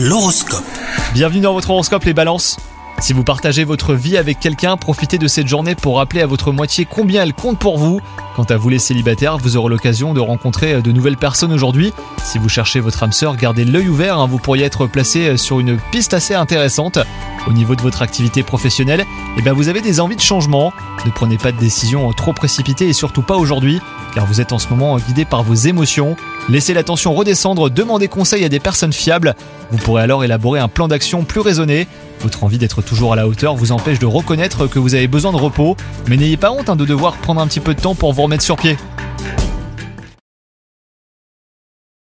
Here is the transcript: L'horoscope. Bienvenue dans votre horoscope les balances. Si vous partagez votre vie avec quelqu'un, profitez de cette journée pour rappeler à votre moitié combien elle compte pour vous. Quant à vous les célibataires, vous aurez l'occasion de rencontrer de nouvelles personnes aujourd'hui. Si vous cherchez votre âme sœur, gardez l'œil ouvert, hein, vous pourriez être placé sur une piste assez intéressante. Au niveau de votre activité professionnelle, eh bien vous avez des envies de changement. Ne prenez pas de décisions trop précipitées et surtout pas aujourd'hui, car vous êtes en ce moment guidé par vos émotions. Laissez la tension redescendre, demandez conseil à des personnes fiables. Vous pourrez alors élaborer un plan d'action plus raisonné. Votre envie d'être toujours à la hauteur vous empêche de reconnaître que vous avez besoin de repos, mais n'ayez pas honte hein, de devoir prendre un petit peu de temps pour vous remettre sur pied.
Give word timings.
L'horoscope. 0.00 0.62
Bienvenue 1.12 1.40
dans 1.40 1.52
votre 1.54 1.70
horoscope 1.70 2.04
les 2.04 2.14
balances. 2.14 2.56
Si 3.00 3.12
vous 3.12 3.24
partagez 3.24 3.64
votre 3.64 3.94
vie 3.94 4.16
avec 4.16 4.38
quelqu'un, 4.38 4.76
profitez 4.76 5.18
de 5.18 5.26
cette 5.26 5.48
journée 5.48 5.74
pour 5.74 5.96
rappeler 5.96 6.22
à 6.22 6.26
votre 6.26 6.52
moitié 6.52 6.84
combien 6.84 7.24
elle 7.24 7.34
compte 7.34 7.58
pour 7.58 7.78
vous. 7.78 8.00
Quant 8.36 8.44
à 8.44 8.56
vous 8.56 8.68
les 8.68 8.78
célibataires, 8.78 9.38
vous 9.38 9.56
aurez 9.56 9.70
l'occasion 9.70 10.14
de 10.14 10.20
rencontrer 10.20 10.80
de 10.80 10.92
nouvelles 10.92 11.16
personnes 11.16 11.52
aujourd'hui. 11.52 11.92
Si 12.22 12.38
vous 12.38 12.48
cherchez 12.48 12.80
votre 12.80 13.02
âme 13.02 13.12
sœur, 13.12 13.36
gardez 13.36 13.64
l'œil 13.64 13.88
ouvert, 13.88 14.18
hein, 14.18 14.26
vous 14.26 14.38
pourriez 14.38 14.64
être 14.64 14.86
placé 14.86 15.36
sur 15.36 15.60
une 15.60 15.76
piste 15.90 16.14
assez 16.14 16.34
intéressante. 16.34 16.98
Au 17.48 17.52
niveau 17.52 17.74
de 17.74 17.82
votre 17.82 18.02
activité 18.02 18.42
professionnelle, 18.42 19.04
eh 19.38 19.42
bien 19.42 19.52
vous 19.52 19.68
avez 19.68 19.80
des 19.80 20.00
envies 20.00 20.16
de 20.16 20.20
changement. 20.20 20.72
Ne 21.06 21.10
prenez 21.10 21.38
pas 21.38 21.52
de 21.52 21.58
décisions 21.58 22.12
trop 22.12 22.32
précipitées 22.32 22.88
et 22.88 22.92
surtout 22.92 23.22
pas 23.22 23.36
aujourd'hui, 23.36 23.80
car 24.14 24.26
vous 24.26 24.40
êtes 24.40 24.52
en 24.52 24.58
ce 24.58 24.68
moment 24.68 24.96
guidé 24.98 25.24
par 25.24 25.42
vos 25.42 25.54
émotions. 25.54 26.16
Laissez 26.48 26.74
la 26.74 26.82
tension 26.82 27.14
redescendre, 27.14 27.70
demandez 27.70 28.08
conseil 28.08 28.44
à 28.44 28.48
des 28.48 28.60
personnes 28.60 28.92
fiables. 28.92 29.34
Vous 29.70 29.78
pourrez 29.78 30.02
alors 30.02 30.24
élaborer 30.24 30.60
un 30.60 30.68
plan 30.68 30.88
d'action 30.88 31.24
plus 31.24 31.40
raisonné. 31.40 31.86
Votre 32.20 32.42
envie 32.42 32.58
d'être 32.58 32.82
toujours 32.82 33.12
à 33.12 33.16
la 33.16 33.28
hauteur 33.28 33.54
vous 33.54 33.70
empêche 33.70 33.98
de 33.98 34.06
reconnaître 34.06 34.66
que 34.66 34.78
vous 34.78 34.94
avez 34.94 35.06
besoin 35.06 35.30
de 35.30 35.36
repos, 35.36 35.76
mais 36.08 36.16
n'ayez 36.16 36.36
pas 36.36 36.50
honte 36.50 36.68
hein, 36.68 36.76
de 36.76 36.84
devoir 36.84 37.14
prendre 37.14 37.40
un 37.40 37.46
petit 37.46 37.60
peu 37.60 37.74
de 37.74 37.80
temps 37.80 37.94
pour 37.94 38.12
vous 38.12 38.22
remettre 38.28 38.44
sur 38.44 38.56
pied. 38.56 38.76